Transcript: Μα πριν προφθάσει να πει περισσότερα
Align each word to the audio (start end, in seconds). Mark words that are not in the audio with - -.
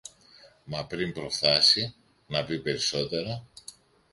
Μα 0.63 0.85
πριν 0.85 1.11
προφθάσει 1.13 1.95
να 2.27 2.45
πει 2.45 2.59
περισσότερα 2.59 3.45